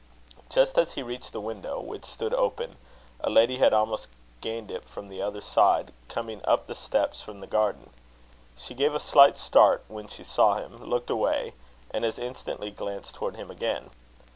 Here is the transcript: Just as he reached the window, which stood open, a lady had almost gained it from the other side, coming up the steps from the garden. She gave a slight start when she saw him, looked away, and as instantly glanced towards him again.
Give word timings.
Just 0.49 0.79
as 0.79 0.93
he 0.95 1.03
reached 1.03 1.31
the 1.31 1.39
window, 1.39 1.79
which 1.79 2.05
stood 2.05 2.33
open, 2.33 2.75
a 3.19 3.29
lady 3.29 3.57
had 3.59 3.71
almost 3.71 4.07
gained 4.41 4.71
it 4.71 4.83
from 4.89 5.09
the 5.09 5.21
other 5.21 5.41
side, 5.41 5.93
coming 6.07 6.41
up 6.43 6.65
the 6.65 6.73
steps 6.73 7.21
from 7.21 7.39
the 7.39 7.45
garden. 7.45 7.91
She 8.57 8.73
gave 8.73 8.95
a 8.95 8.99
slight 8.99 9.37
start 9.37 9.83
when 9.87 10.07
she 10.07 10.23
saw 10.23 10.55
him, 10.55 10.77
looked 10.77 11.11
away, 11.11 11.53
and 11.91 12.03
as 12.03 12.17
instantly 12.17 12.71
glanced 12.71 13.13
towards 13.13 13.37
him 13.37 13.51
again. 13.51 13.91